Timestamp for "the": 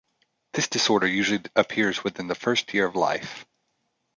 2.27-2.33